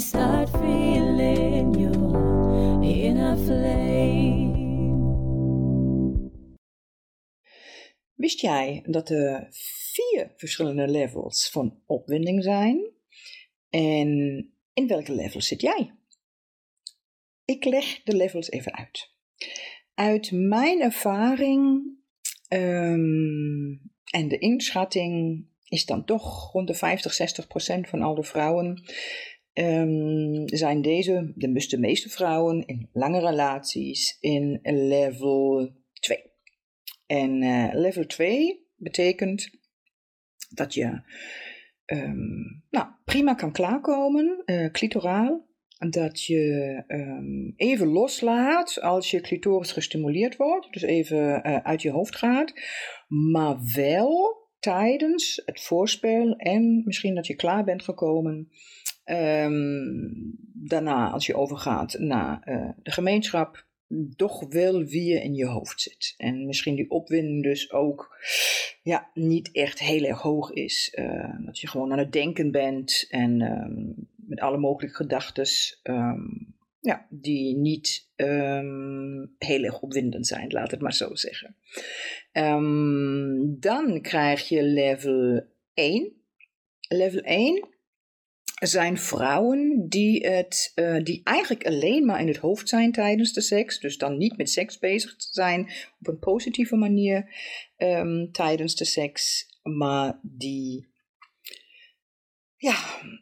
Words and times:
start 0.00 0.50
feeling 0.50 1.74
your 1.78 2.82
inner 2.82 3.36
flame. 3.36 4.54
Wist 8.14 8.40
jij 8.40 8.82
dat 8.86 9.10
er 9.10 9.46
vier 9.92 10.32
verschillende 10.36 10.88
levels 10.88 11.50
van 11.50 11.82
opwinding 11.86 12.42
zijn? 12.42 12.92
En 13.70 14.08
in 14.72 14.86
welke 14.86 15.14
level 15.14 15.40
zit 15.40 15.60
jij? 15.60 15.94
Ik 17.44 17.64
leg 17.64 18.02
de 18.02 18.16
levels 18.16 18.50
even 18.50 18.74
uit. 18.74 19.10
Uit 19.94 20.30
mijn 20.32 20.80
ervaring 20.80 21.82
ehm, 22.48 23.72
en 24.10 24.28
de 24.28 24.38
inschatting 24.38 25.44
is 25.64 25.84
dan 25.86 26.04
toch 26.04 26.52
rond 26.52 26.66
de 26.66 26.74
50, 26.74 27.12
60 27.12 27.46
procent 27.46 27.88
van 27.88 28.02
al 28.02 28.14
de 28.14 28.22
vrouwen 28.22 28.82
ehm, 29.54 30.46
zijn 30.46 30.82
deze, 30.82 31.32
de, 31.34 31.78
meeste 31.78 32.08
vrouwen 32.08 32.66
in 32.66 32.88
lange 32.92 33.20
relaties, 33.20 34.16
in 34.20 34.58
level 34.62 35.72
2. 35.92 36.18
En 37.06 37.42
uh, 37.42 37.68
level 37.72 38.06
2 38.06 38.66
betekent 38.76 39.50
dat 40.50 40.74
je 40.74 41.02
um, 41.86 42.62
nou, 42.70 42.86
prima 43.04 43.34
kan 43.34 43.52
klaarkomen, 43.52 44.42
uh, 44.46 44.70
clitoraal. 44.70 45.52
Dat 45.88 46.24
je 46.24 46.82
um, 46.86 47.52
even 47.56 47.86
loslaat 47.86 48.80
als 48.80 49.10
je 49.10 49.20
clitoris 49.20 49.72
gestimuleerd 49.72 50.36
wordt, 50.36 50.72
dus 50.72 50.82
even 50.82 51.18
uh, 51.18 51.56
uit 51.56 51.82
je 51.82 51.90
hoofd 51.90 52.16
gaat, 52.16 52.52
maar 53.08 53.56
wel 53.74 54.42
tijdens 54.58 55.42
het 55.44 55.60
voorspel 55.60 56.36
en 56.36 56.82
misschien 56.84 57.14
dat 57.14 57.26
je 57.26 57.34
klaar 57.34 57.64
bent 57.64 57.82
gekomen. 57.82 58.48
Um, 59.04 60.38
daarna, 60.52 61.10
als 61.10 61.26
je 61.26 61.36
overgaat 61.36 61.98
naar 61.98 62.42
uh, 62.48 62.68
de 62.82 62.90
gemeenschap, 62.90 63.66
toch 64.16 64.46
wel 64.48 64.84
wie 64.84 65.04
je 65.04 65.22
in 65.22 65.34
je 65.34 65.46
hoofd 65.46 65.80
zit. 65.80 66.14
En 66.16 66.46
misschien 66.46 66.74
die 66.74 66.90
opwinding 66.90 67.42
dus 67.42 67.72
ook 67.72 68.16
ja, 68.82 69.10
niet 69.14 69.52
echt 69.52 69.78
heel 69.78 70.04
erg 70.04 70.20
hoog 70.20 70.52
is. 70.52 70.92
Uh, 70.98 71.36
dat 71.44 71.58
je 71.58 71.68
gewoon 71.68 71.92
aan 71.92 71.98
het 71.98 72.12
denken 72.12 72.50
bent 72.50 73.06
en 73.08 73.40
um, 73.40 74.08
met 74.16 74.40
alle 74.40 74.58
mogelijke 74.58 74.96
gedachten 74.96 75.46
ja, 76.80 77.06
die 77.10 77.56
niet 77.56 78.10
um, 78.16 79.34
heel 79.38 79.62
erg 79.62 79.80
opwindend 79.80 80.26
zijn, 80.26 80.52
laat 80.52 80.70
het 80.70 80.80
maar 80.80 80.94
zo 80.94 81.14
zeggen. 81.14 81.56
dan 83.60 84.00
krijg 84.00 84.48
je 84.48 84.62
level 84.62 85.42
1. 85.74 86.12
Level 86.88 87.20
1 87.20 87.73
zijn 88.66 88.98
vrouwen 88.98 89.86
die, 89.88 90.26
het, 90.26 90.72
uh, 90.74 91.02
die 91.02 91.20
eigenlijk 91.24 91.66
alleen 91.66 92.04
maar 92.04 92.20
in 92.20 92.28
het 92.28 92.36
hoofd 92.36 92.68
zijn 92.68 92.92
tijdens 92.92 93.32
de 93.32 93.40
seks. 93.40 93.80
Dus 93.80 93.98
dan 93.98 94.16
niet 94.16 94.36
met 94.36 94.50
seks 94.50 94.78
bezig 94.78 95.14
zijn 95.16 95.70
op 96.00 96.06
een 96.06 96.18
positieve 96.18 96.76
manier 96.76 97.34
um, 97.76 98.32
tijdens 98.32 98.74
de 98.74 98.84
seks. 98.84 99.46
Maar 99.62 100.18
die 100.22 100.92
ja, 102.56 102.76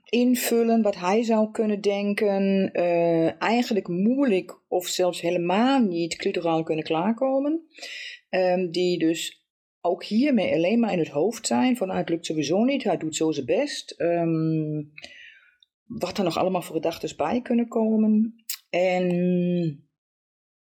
invullen 0.04 0.82
wat 0.82 0.97
hij 0.97 1.22
zou 1.22 1.50
kunnen 1.50 1.80
denken. 1.80 2.70
Uh, 2.72 3.42
eigenlijk 3.42 3.88
moeilijk 3.88 4.60
of 4.69 4.86
zelfs 4.86 5.20
helemaal 5.20 5.80
niet 5.80 6.16
clitoraal 6.16 6.62
kunnen 6.62 6.84
klaarkomen. 6.84 7.66
Um, 8.30 8.70
die 8.70 8.98
dus 8.98 9.47
ook 9.80 10.04
hiermee 10.04 10.54
alleen 10.54 10.80
maar 10.80 10.92
in 10.92 10.98
het 10.98 11.09
hoofd 11.09 11.47
zijn. 11.47 11.76
Van, 11.76 11.91
ah, 11.91 11.97
het 11.97 12.09
lukt 12.09 12.26
sowieso 12.26 12.64
niet, 12.64 12.84
hij 12.84 12.97
doet 12.97 13.16
zo 13.16 13.32
zijn 13.32 13.47
best. 13.47 13.94
Um, 14.00 14.92
wat 15.98 16.19
er 16.19 16.25
nog 16.25 16.36
allemaal 16.38 16.62
voor 16.62 16.75
gedachten 16.75 17.16
bij 17.16 17.41
kunnen 17.41 17.69
komen. 17.69 18.34
En 18.70 19.06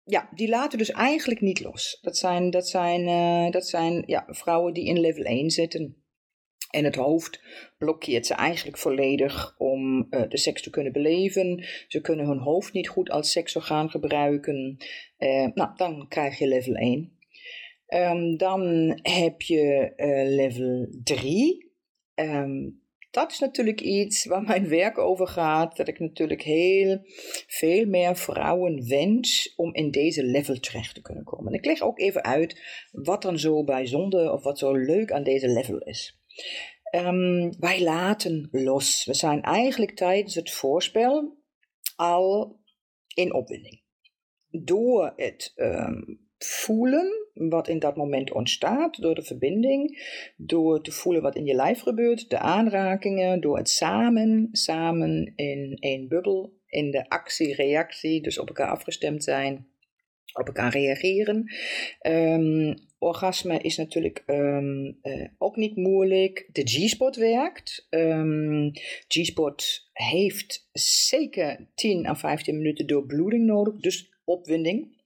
ja, 0.04 0.30
die 0.36 0.50
laten 0.50 0.78
dus 0.78 0.92
eigenlijk 0.92 1.42
niet 1.42 1.60
los. 1.60 2.00
Dat 2.02 2.18
zijn, 2.18 2.50
dat 2.50 2.68
zijn, 2.68 3.08
uh, 3.08 3.52
dat 3.52 3.68
zijn 3.68 4.04
ja, 4.06 4.26
vrouwen 4.28 4.74
die 4.74 4.86
in 4.86 5.00
level 5.00 5.24
1 5.24 5.50
zitten. 5.50 5.98
En 6.70 6.84
het 6.84 6.96
hoofd 6.96 7.42
blokkeert 7.78 8.26
ze 8.26 8.34
eigenlijk 8.34 8.78
volledig 8.78 9.56
om 9.58 10.08
uh, 10.10 10.22
de 10.30 10.38
seks 10.38 10.62
te 10.62 10.70
kunnen 10.70 10.94
beleven. 10.94 11.66
Ze 11.88 12.02
kunnen 12.02 12.26
hun 12.26 12.40
hoofd 12.40 12.74
niet 12.74 12.88
goed 12.88 13.10
als 13.10 13.32
seksorgaan 13.32 13.90
gebruiken. 13.90 14.78
Uh, 15.18 15.48
nou, 15.54 15.76
dan 15.76 16.08
krijg 16.08 16.38
je 16.38 16.48
level 16.48 16.74
1. 16.76 17.00
Um, 17.00 17.10
ehm, 17.86 18.38
dan 18.38 19.00
heb 19.02 19.42
je 19.42 19.94
level 20.28 20.88
3. 21.04 21.72
Um, 22.16 22.26
ehm, 22.26 22.70
dat 23.14 23.32
is 23.32 23.40
natuurlijk 23.40 23.82
iets 23.82 24.26
waar 24.26 24.42
mijn 24.42 24.68
werk 24.68 24.98
over 24.98 25.28
gaat. 25.28 25.78
Dat 25.78 25.88
ik 25.88 26.00
natuurlijk 26.00 26.42
heel 26.42 27.00
veel 27.48 27.86
meer 27.86 28.16
vrouwen 28.16 28.88
wens 28.88 29.54
om 29.56 29.74
in 29.74 29.92
deze 29.92 30.24
level 30.24 30.60
terecht 30.60 30.96
te 30.96 31.02
kunnen 31.02 31.24
komen. 31.24 31.54
En 31.54 31.60
ik 31.60 31.66
leg 31.66 31.82
ook 31.82 32.00
even 32.00 32.24
uit 32.24 32.62
wat 32.92 33.22
dan 33.22 33.40
zo 33.40 33.64
bijzonder 33.64 34.32
of 34.32 34.44
wat 34.44 34.60
zo 34.60 34.74
leuk 34.74 35.12
aan 35.12 35.24
deze 35.24 35.48
level 35.48 35.78
is. 35.78 36.20
Um, 36.96 37.60
wij 37.60 37.82
laten 37.82 38.48
los. 38.52 39.06
We 39.06 39.14
zijn 39.14 39.42
eigenlijk 39.42 39.92
tijdens 39.92 40.36
het 40.36 40.52
voorspel 40.52 41.38
al 41.96 42.60
in 43.16 43.34
opwinding. 43.34 43.82
Door 44.50 45.14
het 45.16 45.52
um, 45.56 46.23
voelen 46.46 47.24
wat 47.34 47.68
in 47.68 47.80
dat 47.80 47.96
moment 47.96 48.32
ontstaat 48.32 49.02
door 49.02 49.16
de 49.16 49.24
verbinding, 49.24 50.04
door 50.38 50.82
te 50.82 50.92
voelen 50.92 51.22
wat 51.22 51.36
in 51.36 51.46
je 51.46 51.54
lijf 51.54 51.80
gebeurt, 51.80 52.30
de 52.30 52.40
aanrakingen, 52.40 53.42
door 53.42 53.58
het 53.58 53.70
samen, 53.70 54.50
samen 54.52 55.34
in 55.36 55.78
één 55.80 56.08
bubbel, 56.08 56.54
in 56.68 56.92
de 56.92 57.10
actie-reactie, 57.10 58.22
dus 58.22 58.40
op 58.40 58.48
elkaar 58.48 58.70
afgestemd 58.70 59.24
zijn, 59.24 59.68
op 60.34 60.48
elkaar 60.48 60.72
reageren. 60.72 61.54
Um, 62.02 62.76
orgasme 62.98 63.60
is 63.60 63.78
natuurlijk 63.78 64.24
um, 64.28 64.98
uh, 65.04 65.28
ook 65.38 65.56
niet 65.56 65.76
moeilijk. 65.76 66.50
De 66.52 66.62
G-spot 66.66 67.16
werkt. 67.16 67.88
Um, 67.90 68.72
G-spot 69.08 69.90
heeft 69.94 70.70
zeker 70.74 71.68
10 71.76 72.08
à 72.08 72.16
15 72.16 72.58
minuten 72.58 72.88
doorbloeding 72.88 73.46
nodig, 73.46 73.76
dus 73.76 74.12
opwinding. 74.24 75.02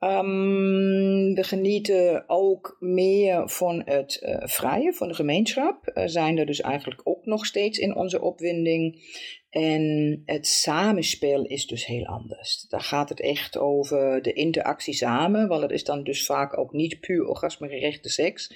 Um, 0.00 1.34
we 1.34 1.44
genieten 1.44 2.24
ook 2.26 2.76
meer 2.80 3.48
van 3.48 3.82
het 3.84 4.20
uh, 4.22 4.36
vrije, 4.38 4.92
van 4.92 5.08
de 5.08 5.14
gemeenschap. 5.14 5.90
Uh, 5.94 6.04
zijn 6.06 6.38
er 6.38 6.46
dus 6.46 6.60
eigenlijk 6.60 7.00
ook 7.04 7.24
nog 7.24 7.46
steeds 7.46 7.78
in 7.78 7.96
onze 7.96 8.20
opwinding. 8.20 9.04
En 9.50 10.22
het 10.24 10.46
samenspel 10.46 11.44
is 11.44 11.66
dus 11.66 11.86
heel 11.86 12.06
anders. 12.06 12.66
Daar 12.68 12.80
gaat 12.80 13.08
het 13.08 13.20
echt 13.20 13.58
over 13.58 14.22
de 14.22 14.32
interactie 14.32 14.94
samen, 14.94 15.48
want 15.48 15.62
het 15.62 15.70
is 15.70 15.84
dan 15.84 16.04
dus 16.04 16.26
vaak 16.26 16.58
ook 16.58 16.72
niet 16.72 17.00
puur 17.00 17.26
orgasmegerichte 17.26 18.08
seks. 18.08 18.54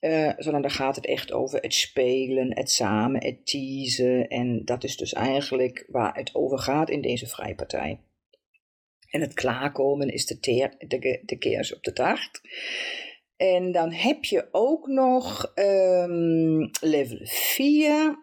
Uh, 0.00 0.30
daar 0.38 0.70
gaat 0.70 0.96
het 0.96 1.06
echt 1.06 1.32
over 1.32 1.60
het 1.60 1.74
spelen, 1.74 2.56
het 2.56 2.70
samen, 2.70 3.24
het 3.24 3.46
teasen. 3.46 4.28
En 4.28 4.64
dat 4.64 4.84
is 4.84 4.96
dus 4.96 5.12
eigenlijk 5.12 5.86
waar 5.88 6.16
het 6.16 6.34
over 6.34 6.58
gaat 6.58 6.90
in 6.90 7.00
deze 7.00 7.26
vrijpartij. 7.26 8.00
En 9.14 9.20
het 9.20 9.34
klaarkomen 9.34 10.08
is 10.08 10.26
de, 10.26 10.38
teer, 10.38 10.74
de, 10.78 11.22
de 11.24 11.38
keers 11.38 11.74
op 11.74 11.82
de 11.82 11.92
taart. 11.92 12.40
En 13.36 13.72
dan 13.72 13.92
heb 13.92 14.24
je 14.24 14.48
ook 14.50 14.86
nog 14.86 15.52
um, 15.54 16.70
level 16.80 17.18
4. 17.22 18.18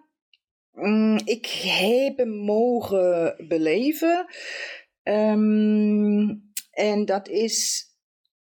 Um, 0.73 1.17
ik 1.17 1.45
heb 1.63 2.17
hem 2.17 2.29
mogen 2.29 3.35
beleven. 3.47 4.25
Um, 5.03 6.51
en 6.71 7.05
dat 7.05 7.27
is 7.27 7.85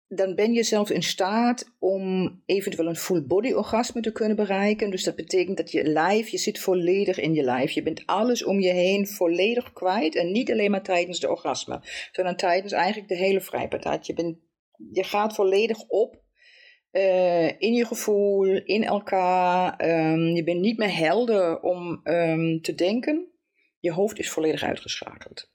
dan 0.08 0.36
ben 0.36 0.54
je 0.54 0.64
zelf 0.64 0.90
in 0.90 1.04
staat 1.04 1.76
om 1.80 2.42
eventueel 2.46 2.88
een 2.88 2.96
full 2.96 3.24
body 3.24 3.52
orgasme 3.52 4.02
te 4.02 4.12
kunnen 4.12 4.36
bereiken. 4.36 4.90
Dus 4.90 5.04
dat 5.04 5.16
betekent 5.16 5.58
dat 5.58 5.72
je 5.72 5.84
lijf, 5.84 6.28
je 6.28 6.38
zit 6.38 6.60
volledig 6.60 7.20
in 7.20 7.34
je 7.34 7.44
lijf. 7.44 7.72
Je 7.72 7.84
bent 7.84 8.06
alles 8.06 8.44
om 8.44 8.60
je 8.60 8.72
heen 8.72 9.08
volledig 9.08 9.74
kwijt. 9.74 10.16
En 10.16 10.32
niet 10.32 10.52
alleen 10.52 10.72
maar 10.72 10.84
tijdens 10.84 11.20
de 11.20 11.30
orgasme, 11.30 11.80
sondern 12.12 12.36
tijdens 12.36 12.74
eigenlijk 12.74 13.08
de 13.08 13.18
hele 13.18 13.42
vrijpartij. 13.42 14.00
Je, 14.02 14.14
bent, 14.14 14.38
je 14.92 15.04
gaat 15.04 15.36
volledig 15.36 15.88
op 15.88 16.24
uh, 16.92 17.48
in 17.48 17.74
je 17.74 17.86
gevoel, 17.86 18.46
in 18.64 18.84
elkaar. 18.84 19.90
Um, 19.90 20.36
je 20.36 20.44
bent 20.44 20.60
niet 20.60 20.78
meer 20.78 20.98
helder 20.98 21.62
om 21.62 22.00
um, 22.04 22.62
te 22.62 22.76
denken. 22.76 23.28
je 23.80 23.92
hoofd 23.92 24.20
is 24.20 24.30
volledig 24.30 24.64
uitgeschakeld. 24.64 25.52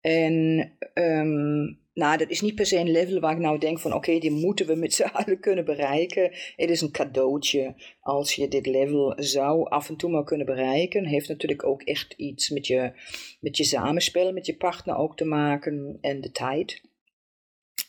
En 0.00 0.76
um, 0.94 1.81
nou, 1.94 2.16
dat 2.16 2.30
is 2.30 2.40
niet 2.40 2.54
per 2.54 2.66
se 2.66 2.76
een 2.76 2.90
level 2.90 3.20
waar 3.20 3.32
ik 3.32 3.38
nou 3.38 3.58
denk 3.58 3.78
van 3.78 3.94
oké, 3.94 4.18
die 4.18 4.30
moeten 4.30 4.66
we 4.66 4.74
met 4.74 4.94
z'n 4.94 5.02
allen 5.12 5.40
kunnen 5.40 5.64
bereiken. 5.64 6.30
Het 6.56 6.70
is 6.70 6.80
een 6.80 6.90
cadeautje 6.90 7.74
als 8.00 8.34
je 8.34 8.48
dit 8.48 8.66
level 8.66 9.14
zou 9.16 9.68
af 9.68 9.88
en 9.88 9.96
toe 9.96 10.10
maar 10.10 10.24
kunnen 10.24 10.46
bereiken. 10.46 11.06
Heeft 11.06 11.28
natuurlijk 11.28 11.64
ook 11.64 11.82
echt 11.82 12.14
iets 12.16 12.50
met 12.50 12.66
je, 12.66 12.92
met 13.40 13.56
je 13.56 13.64
samenspel, 13.64 14.32
met 14.32 14.46
je 14.46 14.56
partner 14.56 14.96
ook 14.96 15.16
te 15.16 15.24
maken 15.24 15.98
en 16.00 16.20
de 16.20 16.30
tijd. 16.30 16.82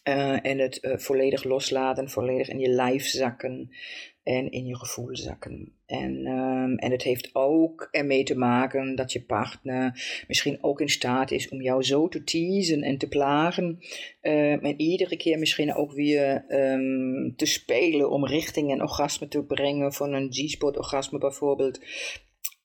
Uh, 0.04 0.46
en 0.46 0.60
het 0.60 0.80
uh, 0.82 0.98
volledig 0.98 1.44
loslaten, 1.44 2.10
volledig 2.10 2.50
in 2.50 2.60
je 2.60 2.70
lijf 2.70 3.06
zakken 3.06 3.70
en 4.24 4.52
in 4.52 4.66
je 4.66 4.76
gevoel 4.76 5.16
zakken. 5.16 5.74
En, 5.86 6.28
um, 6.28 6.78
en 6.78 6.92
het 6.92 7.04
heeft 7.04 7.30
ook 7.34 7.88
ermee 7.92 8.24
te 8.24 8.38
maken 8.38 8.96
dat 8.96 9.12
je 9.12 9.24
partner 9.24 10.24
misschien 10.28 10.58
ook 10.62 10.82
in 10.82 10.90
staat 10.90 11.32
is 11.32 11.50
om 11.50 11.62
jou 11.62 11.84
zo 11.84 12.08
te 12.08 12.24
teasen 12.24 12.82
en 12.82 12.98
te 12.98 13.08
plagen. 13.08 13.80
Uh, 14.22 14.64
en 14.64 14.80
iedere 14.80 15.18
keer 15.18 15.40
misschien 15.40 15.76
ook 15.76 15.94
weer 15.94 16.46
um, 16.50 17.36
te 17.36 17.46
spelen 17.46 18.10
om 18.10 18.26
richting 18.26 18.72
een 18.72 18.82
orgasme 18.82 19.28
te 19.28 19.44
brengen, 19.44 19.94
van 19.94 20.14
een 20.14 20.32
G-spot 20.32 20.78
orgasme 20.78 21.18
bijvoorbeeld. 21.18 21.80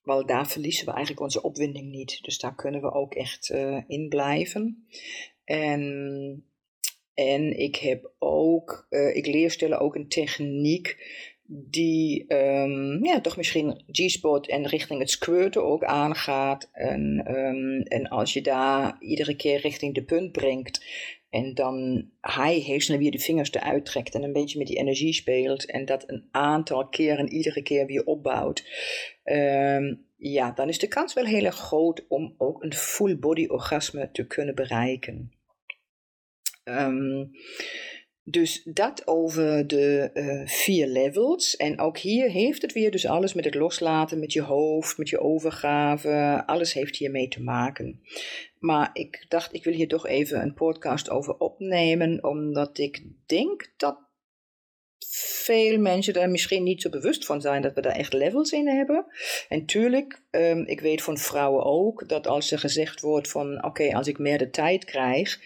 Want 0.02 0.29
daar 0.29 0.49
verliezen 0.49 0.84
we 0.84 0.93
eigenlijk 0.93 1.23
onze 1.23 1.43
opwinding 1.43 1.91
niet. 1.91 2.19
Dus 2.23 2.38
daar 2.38 2.55
kunnen 2.55 2.81
we 2.81 2.93
ook 2.93 3.14
echt 3.14 3.55
in 3.87 4.06
blijven. 4.08 4.87
En, 5.44 6.43
en 7.19 7.59
ik 7.59 7.76
heb 7.76 8.11
ook, 8.19 8.87
uh, 8.91 9.17
ik 9.17 9.26
leer 9.26 9.50
stellen 9.50 9.81
ook 9.81 9.94
een 9.94 10.09
techniek 10.09 10.97
die 11.47 12.25
um, 12.35 13.05
ja, 13.05 13.20
toch 13.20 13.37
misschien 13.37 13.82
G-spot 13.87 14.49
en 14.49 14.67
richting 14.67 15.00
het 15.00 15.11
squirten 15.11 15.65
ook 15.65 15.85
aangaat. 15.85 16.69
En, 16.73 17.35
um, 17.37 17.82
en 17.82 18.09
als 18.09 18.32
je 18.32 18.41
daar 18.43 18.97
iedere 19.00 19.37
keer 19.37 19.61
richting 19.61 19.94
de 19.94 20.03
punt 20.03 20.32
brengt 20.32 20.85
en 21.31 21.55
dan 21.55 22.09
hij 22.20 22.55
heel 22.55 22.81
snel 22.81 22.99
weer 22.99 23.11
de 23.11 23.19
vingers 23.19 23.53
eruit 23.53 23.85
trekt 23.85 24.15
en 24.15 24.23
een 24.23 24.32
beetje 24.32 24.59
met 24.59 24.67
die 24.67 24.79
energie 24.79 25.12
speelt 25.12 25.70
en 25.70 25.85
dat 25.85 26.05
een 26.06 26.29
aantal 26.31 26.88
keren 26.88 27.29
iedere 27.29 27.62
keer 27.62 27.87
weer 27.87 28.05
opbouwt. 28.05 28.65
Um, 29.25 30.06
ja, 30.17 30.53
dan 30.53 30.69
is 30.69 30.79
de 30.79 30.88
kans 30.88 31.15
wel 31.15 31.25
heel 31.25 31.44
erg 31.44 31.56
groot 31.56 32.05
om 32.09 32.35
ook 32.37 32.62
een 32.62 32.75
full 32.75 33.19
body 33.19 33.47
orgasme 33.47 34.09
te 34.12 34.26
kunnen 34.26 34.55
bereiken. 34.55 35.32
Um, 36.69 37.31
dus 38.31 38.62
dat 38.65 39.06
over 39.06 39.67
de 39.67 40.11
uh, 40.15 40.47
vier 40.47 40.87
levels. 40.87 41.56
En 41.56 41.81
ook 41.81 41.99
hier 41.99 42.31
heeft 42.31 42.62
het 42.62 42.73
weer 42.73 42.91
dus 42.91 43.06
alles 43.06 43.35
met 43.35 43.44
het 43.44 43.55
loslaten, 43.55 44.19
met 44.19 44.32
je 44.32 44.43
hoofd, 44.43 44.99
met 44.99 45.09
je 45.09 45.20
overgave. 45.20 46.43
Alles 46.47 46.73
heeft 46.73 46.97
hiermee 46.97 47.29
te 47.29 47.43
maken. 47.43 48.00
Maar 48.59 48.91
ik 48.93 49.25
dacht, 49.29 49.55
ik 49.55 49.65
wil 49.65 49.73
hier 49.73 49.88
toch 49.88 50.06
even 50.06 50.43
een 50.43 50.55
podcast 50.55 51.11
over 51.11 51.38
opnemen, 51.38 52.25
omdat 52.25 52.79
ik 52.79 53.03
denk 53.26 53.73
dat 53.76 54.07
veel 55.10 55.78
mensen 55.78 56.12
daar 56.12 56.31
misschien 56.31 56.62
niet 56.62 56.82
zo 56.82 56.90
bewust 56.90 57.26
van 57.26 57.40
zijn 57.40 57.62
dat 57.62 57.75
we 57.75 57.81
daar 57.81 57.96
echt 57.96 58.12
levels 58.12 58.52
in 58.52 58.69
hebben. 58.69 59.06
En 59.49 59.66
tuurlijk, 59.66 60.20
um, 60.31 60.66
ik 60.66 60.81
weet 60.81 61.02
van 61.02 61.19
vrouwen 61.19 61.64
ook 61.64 62.08
dat 62.08 62.26
als 62.26 62.52
er 62.52 62.58
gezegd 62.58 63.00
wordt 63.00 63.31
van 63.31 63.64
oké, 63.64 63.94
als 63.94 64.06
ik 64.06 64.19
meer 64.19 64.38
de 64.38 64.50
tijd 64.50 64.84
krijg, 64.84 65.40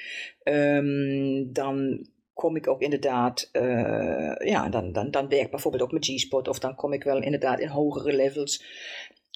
um, 0.45 1.53
dan 1.53 2.07
kom 2.35 2.57
ik 2.57 2.69
ook 2.69 2.81
inderdaad, 2.81 3.49
uh, 3.53 4.35
ja, 4.39 4.69
dan, 4.69 4.93
dan, 4.93 5.11
dan 5.11 5.29
werk 5.29 5.45
ik 5.45 5.51
bijvoorbeeld 5.51 5.83
ook 5.83 5.93
met 5.93 6.05
G-spot 6.05 6.49
of 6.49 6.59
dan 6.59 6.75
kom 6.75 6.93
ik 6.93 7.05
wel 7.05 7.23
inderdaad 7.23 7.61
in 7.61 7.69
hogere 7.69 8.13
levels 8.13 8.65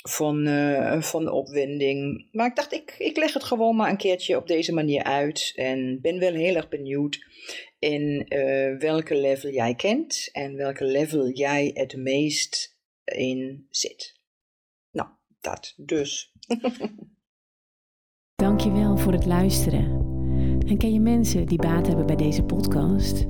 van, 0.02 0.46
uh, 0.46 1.02
van 1.02 1.30
opwinding. 1.30 2.28
Maar 2.32 2.46
ik 2.46 2.56
dacht, 2.56 2.72
ik, 2.72 2.94
ik 2.98 3.16
leg 3.16 3.32
het 3.32 3.44
gewoon 3.44 3.76
maar 3.76 3.90
een 3.90 3.96
keertje 3.96 4.36
op 4.36 4.46
deze 4.46 4.72
manier 4.72 5.02
uit 5.02 5.52
en 5.56 5.98
ben 6.00 6.18
wel 6.18 6.32
heel 6.32 6.54
erg 6.54 6.68
benieuwd 6.68 7.24
in 7.78 8.26
uh, 8.28 8.78
welke 8.78 9.14
level 9.16 9.50
jij 9.50 9.74
kent 9.74 10.28
en 10.32 10.56
welke 10.56 10.84
level 10.84 11.30
jij 11.30 11.70
het 11.74 11.96
meest 11.96 12.78
in 13.04 13.66
zit. 13.70 14.20
Nou, 14.90 15.08
dat 15.40 15.74
dus. 15.76 16.32
Dankjewel 18.34 18.96
voor 18.96 19.12
het 19.12 19.26
luisteren. 19.26 20.04
En 20.66 20.78
ken 20.78 20.92
je 20.92 21.00
mensen 21.00 21.46
die 21.46 21.58
baat 21.58 21.86
hebben 21.86 22.06
bij 22.06 22.16
deze 22.16 22.42
podcast? 22.42 23.24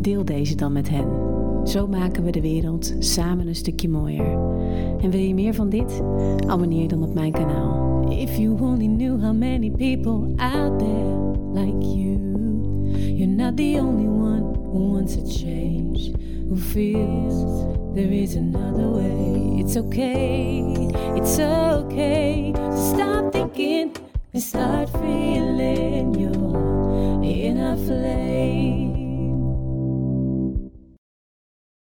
Deel 0.00 0.24
deze 0.24 0.54
dan 0.54 0.72
met 0.72 0.88
hen. 0.88 1.34
Zo 1.68 1.86
maken 1.86 2.24
we 2.24 2.30
de 2.30 2.40
wereld 2.40 2.96
samen 2.98 3.46
een 3.46 3.54
stukje 3.54 3.88
mooier. 3.88 4.55
En 5.00 5.10
wil 5.10 5.20
je 5.20 5.34
meer 5.34 5.54
van 5.54 5.68
dit? 5.68 6.02
Abonneer 6.46 6.88
dan 6.88 7.02
op 7.02 7.14
mijn 7.14 7.32
kanaal. 7.32 8.10
If 8.10 8.36
you 8.36 8.60
only 8.60 8.86
knew 8.86 9.22
how 9.22 9.34
many 9.34 9.70
people 9.70 10.34
out 10.36 10.78
there 10.78 11.16
like 11.52 11.86
you. 11.96 12.18
You're 13.16 13.26
not 13.26 13.56
the 13.56 13.78
only 13.80 14.06
one 14.06 14.54
who 14.72 14.92
wants 14.92 15.16
a 15.16 15.26
change. 15.26 16.12
Who 16.48 16.56
feels 16.56 17.64
there 17.94 18.12
is 18.12 18.36
another 18.36 18.88
way. 18.88 19.60
It's 19.60 19.76
okay, 19.76 20.62
it's 21.16 21.38
okay. 21.38 22.52
Stop 22.92 23.32
thinking 23.32 23.96
and 24.32 24.42
start 24.42 24.90
feeling 24.90 26.14
your 26.14 27.22
inner 27.24 27.76
flame. 27.76 28.95